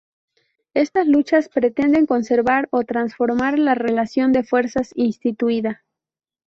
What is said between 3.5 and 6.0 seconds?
la relación de fuerzas instituida.